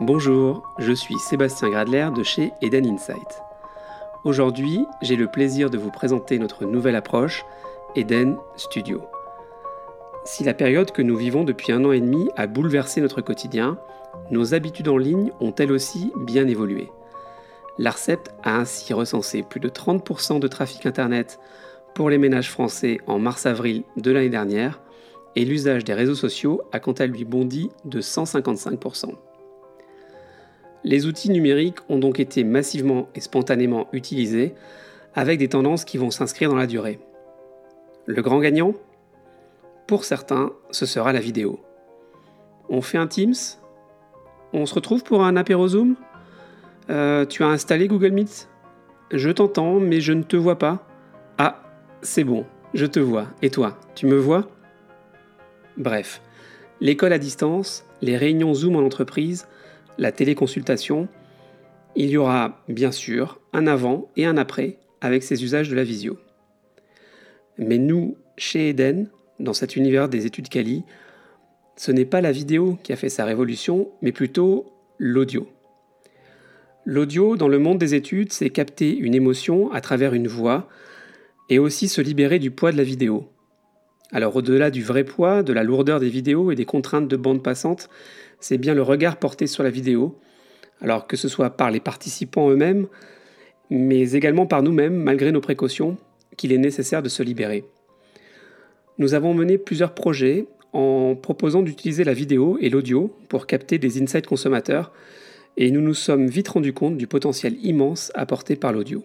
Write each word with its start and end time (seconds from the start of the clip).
Bonjour, 0.00 0.64
je 0.78 0.92
suis 0.92 1.16
Sébastien 1.20 1.70
Gradler 1.70 2.08
de 2.16 2.24
chez 2.24 2.50
Eden 2.60 2.84
Insight. 2.84 3.40
Aujourd'hui, 4.24 4.84
j'ai 5.02 5.14
le 5.14 5.28
plaisir 5.28 5.70
de 5.70 5.78
vous 5.78 5.92
présenter 5.92 6.40
notre 6.40 6.64
nouvelle 6.64 6.96
approche, 6.96 7.44
Eden 7.94 8.36
Studio. 8.56 9.02
Si 10.24 10.42
la 10.42 10.52
période 10.52 10.90
que 10.90 11.00
nous 11.00 11.16
vivons 11.16 11.44
depuis 11.44 11.70
un 11.70 11.84
an 11.84 11.92
et 11.92 12.00
demi 12.00 12.28
a 12.34 12.48
bouleversé 12.48 13.00
notre 13.00 13.20
quotidien, 13.20 13.78
nos 14.32 14.52
habitudes 14.52 14.88
en 14.88 14.96
ligne 14.98 15.30
ont 15.38 15.54
elles 15.54 15.70
aussi 15.70 16.12
bien 16.16 16.48
évolué. 16.48 16.90
L'ARCEP 17.78 18.28
a 18.42 18.56
ainsi 18.56 18.92
recensé 18.94 19.44
plus 19.44 19.60
de 19.60 19.68
30% 19.68 20.40
de 20.40 20.48
trafic 20.48 20.86
Internet 20.86 21.38
pour 21.94 22.10
les 22.10 22.18
ménages 22.18 22.50
français 22.50 22.98
en 23.06 23.20
mars-avril 23.20 23.84
de 23.96 24.10
l'année 24.10 24.28
dernière, 24.28 24.80
et 25.36 25.44
l'usage 25.44 25.84
des 25.84 25.94
réseaux 25.94 26.16
sociaux 26.16 26.62
a 26.72 26.80
quant 26.80 26.92
à 26.92 27.06
lui 27.06 27.24
bondi 27.24 27.70
de 27.84 28.00
155%. 28.00 29.14
Les 30.84 31.06
outils 31.06 31.30
numériques 31.30 31.78
ont 31.88 31.98
donc 31.98 32.20
été 32.20 32.44
massivement 32.44 33.08
et 33.14 33.20
spontanément 33.20 33.88
utilisés, 33.92 34.54
avec 35.14 35.38
des 35.38 35.48
tendances 35.48 35.84
qui 35.84 35.96
vont 35.96 36.10
s'inscrire 36.10 36.50
dans 36.50 36.56
la 36.56 36.66
durée. 36.66 36.98
Le 38.06 38.20
grand 38.20 38.38
gagnant? 38.38 38.74
Pour 39.86 40.04
certains, 40.04 40.52
ce 40.70 40.84
sera 40.84 41.12
la 41.12 41.20
vidéo. 41.20 41.60
On 42.68 42.82
fait 42.82 42.98
un 42.98 43.06
Teams? 43.06 43.34
On 44.52 44.66
se 44.66 44.74
retrouve 44.74 45.02
pour 45.04 45.24
un 45.24 45.36
apéro 45.36 45.68
Zoom? 45.68 45.96
Euh, 46.90 47.24
Tu 47.24 47.42
as 47.42 47.48
installé 47.48 47.88
Google 47.88 48.10
Meet? 48.10 48.48
Je 49.10 49.30
t'entends, 49.30 49.80
mais 49.80 50.00
je 50.00 50.12
ne 50.12 50.22
te 50.22 50.36
vois 50.36 50.58
pas. 50.58 50.86
Ah, 51.38 51.62
c'est 52.02 52.24
bon, 52.24 52.44
je 52.74 52.84
te 52.84 53.00
vois. 53.00 53.28
Et 53.40 53.50
toi, 53.50 53.78
tu 53.94 54.06
me 54.06 54.16
vois? 54.16 54.48
Bref, 55.76 56.20
l'école 56.80 57.12
à 57.12 57.18
distance, 57.18 57.86
les 58.02 58.16
réunions 58.16 58.52
Zoom 58.52 58.76
en 58.76 58.84
entreprise, 58.84 59.48
la 59.98 60.12
téléconsultation, 60.12 61.08
il 61.96 62.10
y 62.10 62.16
aura 62.16 62.62
bien 62.68 62.92
sûr 62.92 63.40
un 63.52 63.66
avant 63.66 64.10
et 64.16 64.26
un 64.26 64.36
après 64.36 64.78
avec 65.00 65.22
ces 65.22 65.44
usages 65.44 65.68
de 65.68 65.76
la 65.76 65.84
visio. 65.84 66.18
Mais 67.58 67.78
nous, 67.78 68.16
chez 68.36 68.70
Eden, 68.70 69.10
dans 69.38 69.52
cet 69.52 69.76
univers 69.76 70.08
des 70.08 70.26
études 70.26 70.48
Cali, 70.48 70.84
ce 71.76 71.92
n'est 71.92 72.04
pas 72.04 72.20
la 72.20 72.32
vidéo 72.32 72.78
qui 72.82 72.92
a 72.92 72.96
fait 72.96 73.08
sa 73.08 73.24
révolution, 73.24 73.90
mais 74.02 74.12
plutôt 74.12 74.72
l'audio. 74.98 75.48
L'audio, 76.84 77.36
dans 77.36 77.48
le 77.48 77.58
monde 77.58 77.78
des 77.78 77.94
études, 77.94 78.32
c'est 78.32 78.50
capter 78.50 78.96
une 78.96 79.14
émotion 79.14 79.72
à 79.72 79.80
travers 79.80 80.14
une 80.14 80.28
voix 80.28 80.68
et 81.48 81.58
aussi 81.58 81.88
se 81.88 82.00
libérer 82.00 82.38
du 82.38 82.50
poids 82.50 82.72
de 82.72 82.76
la 82.76 82.84
vidéo. 82.84 83.28
Alors 84.12 84.36
au-delà 84.36 84.70
du 84.70 84.82
vrai 84.82 85.04
poids, 85.04 85.42
de 85.42 85.52
la 85.52 85.62
lourdeur 85.62 85.98
des 86.00 86.08
vidéos 86.08 86.50
et 86.50 86.54
des 86.54 86.64
contraintes 86.64 87.08
de 87.08 87.16
bande 87.16 87.42
passante, 87.42 87.88
c'est 88.38 88.58
bien 88.58 88.74
le 88.74 88.82
regard 88.82 89.16
porté 89.16 89.46
sur 89.46 89.62
la 89.62 89.70
vidéo, 89.70 90.18
alors 90.80 91.06
que 91.06 91.16
ce 91.16 91.28
soit 91.28 91.50
par 91.50 91.70
les 91.70 91.80
participants 91.80 92.50
eux-mêmes, 92.50 92.86
mais 93.70 94.12
également 94.12 94.46
par 94.46 94.62
nous-mêmes, 94.62 94.94
malgré 94.94 95.32
nos 95.32 95.40
précautions, 95.40 95.96
qu'il 96.36 96.52
est 96.52 96.58
nécessaire 96.58 97.02
de 97.02 97.08
se 97.08 97.22
libérer. 97.22 97.64
Nous 98.98 99.14
avons 99.14 99.34
mené 99.34 99.58
plusieurs 99.58 99.94
projets 99.94 100.46
en 100.72 101.16
proposant 101.16 101.62
d'utiliser 101.62 102.04
la 102.04 102.14
vidéo 102.14 102.58
et 102.60 102.68
l'audio 102.68 103.16
pour 103.28 103.46
capter 103.46 103.78
des 103.78 104.02
insights 104.02 104.26
consommateurs, 104.26 104.92
et 105.56 105.70
nous 105.70 105.80
nous 105.80 105.94
sommes 105.94 106.26
vite 106.26 106.48
rendus 106.48 106.72
compte 106.72 106.96
du 106.96 107.06
potentiel 107.06 107.56
immense 107.62 108.12
apporté 108.14 108.56
par 108.56 108.72
l'audio. 108.72 109.02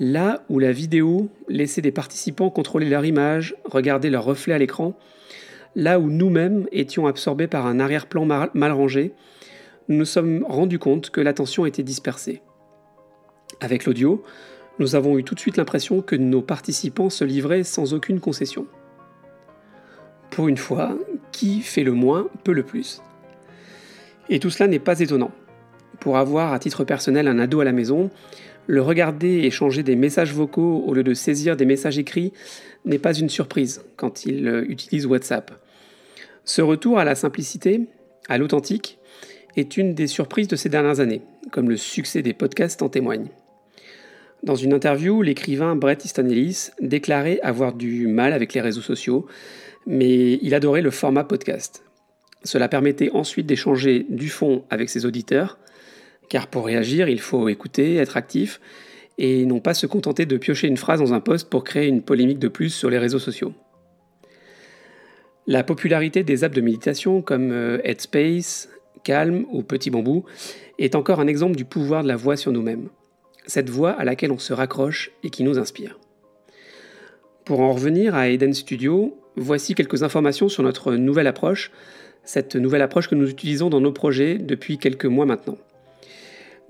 Là 0.00 0.42
où 0.48 0.58
la 0.58 0.72
vidéo 0.72 1.28
laissait 1.48 1.80
des 1.80 1.92
participants 1.92 2.50
contrôler 2.50 2.88
leur 2.88 3.04
image, 3.04 3.54
regarder 3.64 4.10
leur 4.10 4.24
reflet 4.24 4.52
à 4.52 4.58
l'écran, 4.58 4.98
là 5.76 6.00
où 6.00 6.10
nous-mêmes 6.10 6.66
étions 6.72 7.06
absorbés 7.06 7.46
par 7.46 7.66
un 7.66 7.78
arrière-plan 7.78 8.24
mal 8.26 8.72
rangé, 8.72 9.12
nous 9.88 9.96
nous 9.98 10.04
sommes 10.04 10.44
rendus 10.48 10.78
compte 10.78 11.10
que 11.10 11.20
l'attention 11.20 11.66
était 11.66 11.82
dispersée. 11.82 12.42
Avec 13.60 13.84
l'audio, 13.84 14.24
nous 14.80 14.96
avons 14.96 15.18
eu 15.18 15.24
tout 15.24 15.36
de 15.36 15.40
suite 15.40 15.56
l'impression 15.56 16.02
que 16.02 16.16
nos 16.16 16.42
participants 16.42 17.10
se 17.10 17.24
livraient 17.24 17.62
sans 17.62 17.94
aucune 17.94 18.18
concession. 18.18 18.66
Pour 20.30 20.48
une 20.48 20.56
fois, 20.56 20.96
qui 21.30 21.60
fait 21.60 21.84
le 21.84 21.92
moins 21.92 22.28
peut 22.42 22.52
le 22.52 22.64
plus. 22.64 23.00
Et 24.28 24.40
tout 24.40 24.50
cela 24.50 24.68
n'est 24.68 24.80
pas 24.80 24.98
étonnant. 24.98 25.30
Pour 26.00 26.16
avoir 26.16 26.52
à 26.52 26.58
titre 26.58 26.82
personnel 26.82 27.28
un 27.28 27.38
ado 27.38 27.60
à 27.60 27.64
la 27.64 27.72
maison, 27.72 28.10
le 28.66 28.82
regarder 28.82 29.40
échanger 29.40 29.82
des 29.82 29.96
messages 29.96 30.32
vocaux 30.32 30.84
au 30.86 30.94
lieu 30.94 31.02
de 31.02 31.14
saisir 31.14 31.56
des 31.56 31.66
messages 31.66 31.98
écrits 31.98 32.32
n'est 32.84 32.98
pas 32.98 33.14
une 33.14 33.28
surprise 33.28 33.82
quand 33.96 34.26
il 34.26 34.46
euh, 34.46 34.64
utilise 34.68 35.06
WhatsApp. 35.06 35.52
Ce 36.44 36.62
retour 36.62 36.98
à 36.98 37.04
la 37.04 37.14
simplicité, 37.14 37.82
à 38.28 38.38
l'authentique, 38.38 38.98
est 39.56 39.76
une 39.76 39.94
des 39.94 40.06
surprises 40.06 40.48
de 40.48 40.56
ces 40.56 40.68
dernières 40.68 41.00
années, 41.00 41.22
comme 41.52 41.68
le 41.68 41.76
succès 41.76 42.22
des 42.22 42.34
podcasts 42.34 42.82
en 42.82 42.88
témoigne. 42.88 43.28
Dans 44.42 44.56
une 44.56 44.74
interview, 44.74 45.22
l'écrivain 45.22 45.74
Brett 45.74 46.04
Easton 46.04 46.28
Ellis 46.28 46.68
déclarait 46.80 47.40
avoir 47.40 47.72
du 47.72 48.06
mal 48.08 48.34
avec 48.34 48.52
les 48.52 48.60
réseaux 48.60 48.82
sociaux, 48.82 49.26
mais 49.86 50.34
il 50.42 50.54
adorait 50.54 50.82
le 50.82 50.90
format 50.90 51.24
podcast. 51.24 51.82
Cela 52.42 52.68
permettait 52.68 53.10
ensuite 53.12 53.46
d'échanger 53.46 54.04
du 54.10 54.28
fond 54.28 54.64
avec 54.68 54.90
ses 54.90 55.06
auditeurs, 55.06 55.58
car 56.28 56.46
pour 56.46 56.66
réagir, 56.66 57.08
il 57.08 57.20
faut 57.20 57.48
écouter, 57.48 57.96
être 57.96 58.16
actif, 58.16 58.60
et 59.18 59.46
non 59.46 59.60
pas 59.60 59.74
se 59.74 59.86
contenter 59.86 60.26
de 60.26 60.36
piocher 60.36 60.66
une 60.66 60.76
phrase 60.76 61.00
dans 61.00 61.14
un 61.14 61.20
post 61.20 61.48
pour 61.48 61.64
créer 61.64 61.86
une 61.88 62.02
polémique 62.02 62.38
de 62.38 62.48
plus 62.48 62.70
sur 62.70 62.90
les 62.90 62.98
réseaux 62.98 63.18
sociaux. 63.18 63.52
La 65.46 65.62
popularité 65.62 66.24
des 66.24 66.42
apps 66.42 66.56
de 66.56 66.60
méditation 66.60 67.20
comme 67.20 67.52
euh, 67.52 67.78
Headspace, 67.84 68.68
Calm 69.02 69.44
ou 69.52 69.62
Petit 69.62 69.90
Bambou 69.90 70.24
est 70.78 70.94
encore 70.94 71.20
un 71.20 71.26
exemple 71.26 71.54
du 71.54 71.66
pouvoir 71.66 72.02
de 72.02 72.08
la 72.08 72.16
voix 72.16 72.36
sur 72.36 72.50
nous-mêmes. 72.50 72.88
Cette 73.46 73.68
voix 73.68 73.90
à 73.90 74.04
laquelle 74.04 74.32
on 74.32 74.38
se 74.38 74.54
raccroche 74.54 75.12
et 75.22 75.28
qui 75.28 75.44
nous 75.44 75.58
inspire. 75.58 75.98
Pour 77.44 77.60
en 77.60 77.72
revenir 77.72 78.14
à 78.14 78.30
Eden 78.30 78.54
Studio, 78.54 79.18
voici 79.36 79.74
quelques 79.74 80.02
informations 80.02 80.48
sur 80.48 80.62
notre 80.62 80.94
nouvelle 80.94 81.26
approche, 81.26 81.70
cette 82.24 82.56
nouvelle 82.56 82.80
approche 82.80 83.08
que 83.08 83.14
nous 83.14 83.28
utilisons 83.28 83.68
dans 83.68 83.82
nos 83.82 83.92
projets 83.92 84.38
depuis 84.38 84.78
quelques 84.78 85.04
mois 85.04 85.26
maintenant. 85.26 85.58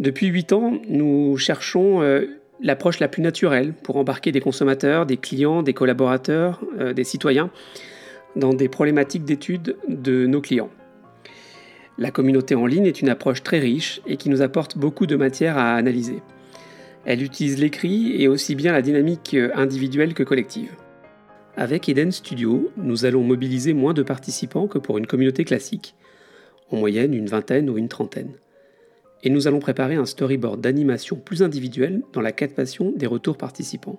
Depuis 0.01 0.27
8 0.27 0.53
ans, 0.53 0.81
nous 0.89 1.37
cherchons 1.37 2.03
euh, 2.03 2.27
l'approche 2.61 2.99
la 2.99 3.07
plus 3.07 3.23
naturelle 3.23 3.75
pour 3.75 3.97
embarquer 3.97 4.33
des 4.33 4.41
consommateurs, 4.41 5.07
des 5.07 5.17
clients, 5.17 5.63
des 5.63 5.73
collaborateurs, 5.73 6.61
euh, 6.81 6.93
des 6.93 7.05
citoyens 7.05 7.51
dans 8.35 8.53
des 8.53 8.69
problématiques 8.69 9.25
d'études 9.25 9.77
de 9.87 10.27
nos 10.27 10.41
clients. 10.41 10.71
La 11.97 12.11
communauté 12.11 12.57
en 12.57 12.67
ligne 12.67 12.87
est 12.87 13.01
une 13.01 13.09
approche 13.09 13.45
très 13.45 13.61
riche 13.61 14.01
et 14.05 14.17
qui 14.17 14.29
nous 14.31 14.43
apporte 14.43 14.77
beaucoup 14.77 15.07
de 15.07 15.15
matière 15.15 15.57
à 15.57 15.75
analyser. 15.75 16.23
Elle 17.05 17.23
utilise 17.23 17.61
l'écrit 17.61 18.21
et 18.21 18.27
aussi 18.27 18.57
bien 18.57 18.73
la 18.73 18.83
dynamique 18.83 19.37
individuelle 19.55 20.15
que 20.15 20.25
collective. 20.25 20.73
Avec 21.57 21.89
Eden 21.89 22.11
Studio, 22.11 22.73
nous 22.77 23.05
allons 23.05 23.23
mobiliser 23.23 23.75
moins 23.75 23.95
de 23.95 24.03
participants 24.03 24.67
que 24.67 24.79
pour 24.79 24.99
une 24.99 25.07
communauté 25.07 25.45
classique, 25.45 25.95
en 26.73 26.79
moyenne 26.79 27.15
une 27.15 27.29
vingtaine 27.29 27.71
ou 27.71 27.79
une 27.79 27.89
trentaine. 27.89 28.33
Et 29.25 29.31
nous 29.31 29.49
allons 29.49 29.59
préparer 29.59 29.97
un 29.97 30.05
storyboard 30.05 30.61
d'animation 30.61 31.17
plus 31.17 31.43
individuel 31.43 32.03
dans 32.13 32.21
la 32.21 32.31
captation 32.31 32.93
des 32.95 33.07
retours 33.07 33.39
participants. 33.39 33.99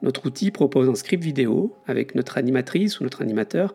Notre 0.00 0.26
outil 0.26 0.50
propose 0.50 0.88
un 0.88 0.94
script 0.94 1.22
vidéo 1.22 1.76
avec 1.86 2.14
notre 2.14 2.38
animatrice 2.38 2.98
ou 2.98 3.04
notre 3.04 3.22
animateur 3.22 3.74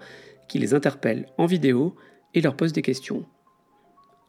qui 0.49 0.59
les 0.59 0.73
interpelle 0.73 1.27
en 1.37 1.45
vidéo 1.45 1.95
et 2.33 2.41
leur 2.41 2.55
pose 2.55 2.73
des 2.73 2.81
questions. 2.81 3.25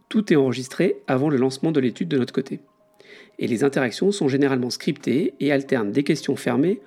Tout 0.08 0.32
est 0.32 0.36
enregistré 0.36 1.02
avant 1.06 1.30
le 1.30 1.38
lancement 1.38 1.72
de 1.72 1.80
l'étude 1.80 2.08
de 2.08 2.18
notre 2.18 2.32
côté. 2.32 2.60
Et 3.38 3.46
les 3.46 3.64
interactions 3.64 4.12
sont 4.12 4.28
généralement 4.28 4.70
scriptées 4.70 5.34
et 5.40 5.52
alternent 5.52 5.92
des 5.92 6.04
questions 6.04 6.36
fermées 6.36 6.80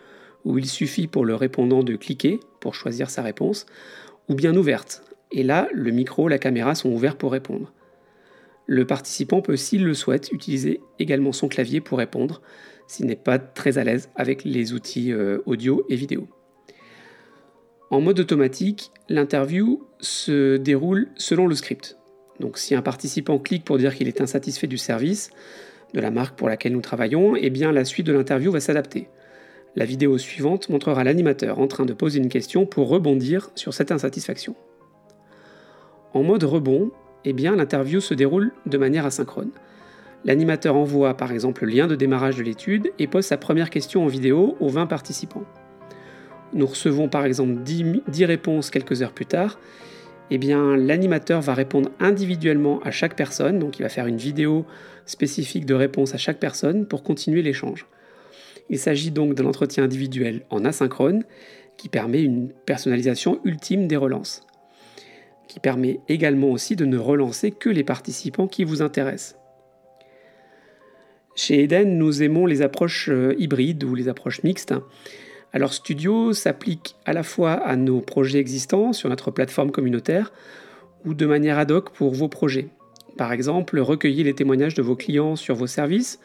où 0.46 0.58
il 0.58 0.68
suffit 0.68 1.08
pour 1.08 1.26
le 1.26 1.36
répondant 1.36 1.84
de 1.84 1.96
cliquer 1.96 2.40
pour 2.60 2.76
choisir 2.76 3.10
sa 3.10 3.22
réponse, 3.22 3.66
ou 4.28 4.36
bien 4.36 4.56
ouvertes. 4.56 5.04
Et 5.32 5.44
là, 5.44 5.68
le 5.74 5.92
micro, 5.92 6.28
la 6.28 6.40
caméra 6.40 6.76
sont 6.76 6.90
ouverts 6.90 7.18
pour 7.18 7.32
répondre. 7.32 7.74
Le 8.74 8.86
participant 8.86 9.42
peut, 9.42 9.58
s'il 9.58 9.84
le 9.84 9.94
souhaite, 9.94 10.32
utiliser 10.32 10.80
également 10.98 11.34
son 11.34 11.50
clavier 11.50 11.82
pour 11.82 11.98
répondre, 11.98 12.42
s'il 12.88 13.06
n'est 13.06 13.18
pas 13.18 13.38
très 13.38 13.78
à 13.78 13.84
l'aise 13.84 14.10
avec 14.16 14.46
les 14.46 14.72
outils 14.72 15.12
euh, 15.12 15.40
audio 15.46 15.86
et 15.90 15.98
vidéo. 15.98 16.30
En 17.90 18.00
mode 18.00 18.22
automatique, 18.22 18.94
l'interview 19.10 19.84
se 20.00 20.56
déroule 20.56 21.10
selon 21.18 21.48
le 21.48 21.56
script. 21.56 21.98
Donc 22.40 22.58
si 22.58 22.74
un 22.74 22.82
participant 22.82 23.40
clique 23.40 23.66
pour 23.66 23.78
dire 23.78 23.94
qu'il 23.94 24.08
est 24.08 24.22
insatisfait 24.22 24.68
du 24.68 24.78
service, 24.78 25.32
de 25.94 26.00
la 26.00 26.10
marque 26.10 26.38
pour 26.38 26.48
laquelle 26.48 26.72
nous 26.72 26.80
travaillons, 26.80 27.36
eh 27.36 27.50
bien 27.50 27.74
la 27.74 27.84
suite 27.84 28.06
de 28.06 28.14
l'interview 28.14 28.54
va 28.54 28.62
s'adapter. 28.62 29.10
La 29.76 29.84
vidéo 29.84 30.18
suivante 30.18 30.70
montrera 30.70 31.04
l'animateur 31.04 31.60
en 31.60 31.68
train 31.68 31.86
de 31.86 31.92
poser 31.92 32.20
une 32.20 32.30
question 32.30 32.66
pour 32.66 32.88
rebondir 32.88 33.52
sur 33.54 33.74
cette 33.74 33.92
insatisfaction. 33.92 34.56
En 36.14 36.24
mode 36.24 36.46
rebond, 36.46 36.92
eh 37.26 37.34
l'interview 37.34 38.00
se 38.00 38.14
déroule 38.14 38.52
de 38.66 38.78
manière 38.78 39.06
asynchrone. 39.06 39.52
L'animateur 40.26 40.76
envoie 40.76 41.16
par 41.16 41.32
exemple 41.32 41.66
le 41.66 41.72
lien 41.72 41.88
de 41.88 41.96
démarrage 41.96 42.38
de 42.38 42.44
l'étude 42.44 42.92
et 43.00 43.08
pose 43.08 43.26
sa 43.26 43.38
première 43.38 43.70
question 43.70 44.04
en 44.04 44.08
vidéo 44.08 44.56
aux 44.60 44.70
20 44.70 44.88
participants. 44.88 45.46
Nous 46.54 46.68
recevons 46.68 47.10
par 47.10 47.26
exemple 47.26 47.62
10, 47.62 48.26
réponses 48.26 48.70
quelques 48.70 49.02
heures 49.02 49.14
plus 49.14 49.26
tard 49.26 49.58
eh 50.34 50.38
l'animateur 50.38 51.42
va 51.42 51.54
répondre 51.54 51.92
individuellement 52.00 52.80
à 52.84 52.92
chaque 52.92 53.18
personne, 53.18 53.60
donc 53.60 53.80
il 53.80 53.84
va 53.84 53.90
faire 53.90 54.08
une 54.08 54.16
vidéo 54.16 54.66
spécifique 55.06 55.66
de 55.66 55.74
réponse 55.74 56.14
à 56.16 56.18
chaque 56.18 56.40
personne 56.40 56.86
pour 56.86 57.04
continuer 57.04 57.42
l'échange. 57.42 57.86
Il 58.70 58.80
s'agit 58.80 59.12
donc 59.12 59.34
d'un 59.34 59.46
entretien 59.46 59.84
individuel 59.84 60.46
en 60.50 60.64
asynchrone 60.64 61.24
qui 61.76 61.90
permet 61.90 62.24
une 62.24 62.50
personnalisation 62.66 63.42
ultime 63.44 63.90
des 63.90 63.98
relances, 63.98 64.44
qui 65.52 65.60
permet 65.60 66.00
également 66.08 66.50
aussi 66.50 66.78
de 66.78 66.86
ne 66.86 66.98
relancer 66.98 67.52
que 67.52 67.68
les 67.68 67.84
participants 67.84 68.48
qui 68.48 68.64
vous 68.64 68.82
intéressent. 68.82 69.36
Chez 71.36 71.62
Eden, 71.64 71.98
nous 71.98 72.24
aimons 72.24 72.46
les 72.46 72.62
approches 72.62 73.10
euh, 73.10 73.36
hybrides 73.38 73.84
ou 73.84 73.94
les 73.94 74.08
approches 74.08 74.44
mixtes. 74.44 74.74
Alors 75.52 75.74
Studio 75.74 76.32
s'applique 76.32 76.96
à 77.04 77.12
la 77.12 77.24
fois 77.24 77.52
à 77.52 77.76
nos 77.76 78.00
projets 78.00 78.40
existants 78.40 78.94
sur 78.94 79.10
notre 79.10 79.30
plateforme 79.30 79.72
communautaire 79.72 80.32
ou 81.04 81.14
de 81.14 81.26
manière 81.26 81.60
ad 81.60 81.72
hoc 81.72 81.92
pour 81.92 82.14
vos 82.14 82.30
projets. 82.30 82.70
Par 83.18 83.34
exemple, 83.34 83.78
recueillir 83.78 84.24
les 84.24 84.34
témoignages 84.34 84.76
de 84.76 84.82
vos 84.82 84.96
clients 84.96 85.36
sur 85.36 85.56
vos 85.56 85.68
services 85.68 86.22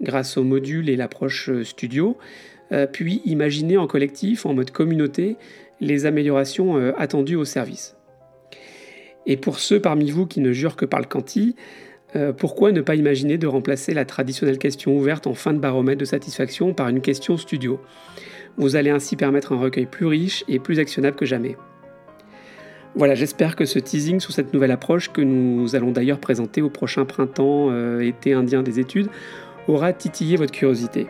grâce 0.00 0.36
au 0.36 0.44
module 0.44 0.88
et 0.88 0.94
l'approche 0.94 1.48
euh, 1.48 1.64
Studio, 1.64 2.16
euh, 2.70 2.86
puis 2.86 3.22
imaginer 3.24 3.76
en 3.76 3.88
collectif, 3.88 4.46
en 4.46 4.54
mode 4.54 4.70
communauté, 4.70 5.36
les 5.80 6.06
améliorations 6.06 6.76
attendues 6.96 7.36
au 7.36 7.44
service. 7.44 7.97
Et 9.28 9.36
pour 9.36 9.60
ceux 9.60 9.80
parmi 9.80 10.10
vous 10.10 10.26
qui 10.26 10.40
ne 10.40 10.50
jurent 10.50 10.74
que 10.74 10.86
par 10.86 10.98
le 10.98 11.06
quanti, 11.06 11.54
pourquoi 12.38 12.72
ne 12.72 12.80
pas 12.80 12.94
imaginer 12.94 13.36
de 13.36 13.46
remplacer 13.46 13.92
la 13.92 14.06
traditionnelle 14.06 14.58
question 14.58 14.96
ouverte 14.96 15.26
en 15.26 15.34
fin 15.34 15.52
de 15.52 15.58
baromètre 15.58 16.00
de 16.00 16.06
satisfaction 16.06 16.72
par 16.72 16.88
une 16.88 17.02
question 17.02 17.36
studio? 17.36 17.78
Vous 18.56 18.74
allez 18.74 18.90
ainsi 18.90 19.14
permettre 19.14 19.52
un 19.52 19.58
recueil 19.58 19.86
plus 19.86 20.06
riche 20.06 20.44
et 20.48 20.58
plus 20.58 20.80
actionnable 20.80 21.16
que 21.16 21.26
jamais. 21.26 21.56
Voilà, 22.96 23.14
j'espère 23.14 23.54
que 23.54 23.64
ce 23.64 23.78
teasing 23.78 24.18
sur 24.18 24.32
cette 24.32 24.52
nouvelle 24.52 24.72
approche 24.72 25.12
que 25.12 25.20
nous 25.20 25.76
allons 25.76 25.92
d'ailleurs 25.92 26.18
présenter 26.18 26.62
au 26.62 26.68
prochain 26.68 27.04
printemps 27.04 27.68
euh, 27.70 28.00
été 28.00 28.32
indien 28.32 28.64
des 28.64 28.80
études 28.80 29.08
aura 29.68 29.92
titillé 29.92 30.36
votre 30.36 30.50
curiosité. 30.50 31.06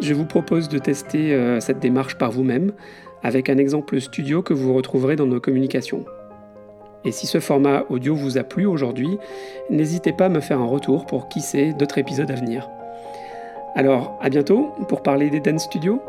Je 0.00 0.14
vous 0.14 0.24
propose 0.24 0.70
de 0.70 0.78
tester 0.78 1.34
euh, 1.34 1.60
cette 1.60 1.80
démarche 1.80 2.16
par 2.16 2.30
vous-même 2.30 2.72
avec 3.22 3.50
un 3.50 3.58
exemple 3.58 4.00
studio 4.00 4.42
que 4.42 4.54
vous 4.54 4.72
retrouverez 4.72 5.16
dans 5.16 5.26
nos 5.26 5.40
communications. 5.40 6.06
Et 7.06 7.12
si 7.12 7.28
ce 7.28 7.38
format 7.38 7.84
audio 7.88 8.16
vous 8.16 8.36
a 8.36 8.42
plu 8.42 8.66
aujourd'hui, 8.66 9.18
n'hésitez 9.70 10.12
pas 10.12 10.26
à 10.26 10.28
me 10.28 10.40
faire 10.40 10.60
un 10.60 10.66
retour 10.66 11.06
pour 11.06 11.28
qui 11.28 11.40
sait 11.40 11.72
d'autres 11.72 11.98
épisodes 11.98 12.30
à 12.30 12.34
venir. 12.34 12.68
Alors, 13.76 14.18
à 14.20 14.28
bientôt 14.28 14.74
pour 14.88 15.02
parler 15.02 15.30
d'Eden 15.30 15.60
Studio. 15.60 16.02